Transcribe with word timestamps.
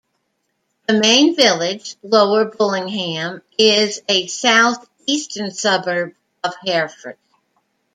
The 0.87 0.99
main 0.99 1.35
village, 1.35 1.95
Lower 2.01 2.45
Bullingham, 2.45 3.43
is 3.55 4.01
a 4.09 4.25
south-eastern 4.25 5.51
suburb 5.51 6.15
of 6.43 6.55
Hereford. 6.65 7.19